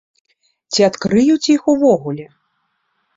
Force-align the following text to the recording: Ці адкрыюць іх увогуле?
Ці 0.77 0.81
адкрыюць 0.89 1.49
іх 1.57 1.61
увогуле? 1.73 2.25